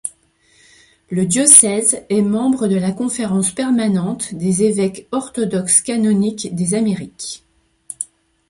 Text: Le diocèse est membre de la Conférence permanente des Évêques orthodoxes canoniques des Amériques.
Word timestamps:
Le 1.11 1.27
diocèse 1.27 2.03
est 2.09 2.23
membre 2.23 2.67
de 2.67 2.73
la 2.75 2.91
Conférence 2.91 3.51
permanente 3.51 4.33
des 4.33 4.63
Évêques 4.63 5.07
orthodoxes 5.11 5.81
canoniques 5.81 6.55
des 6.55 6.73
Amériques. 6.73 7.43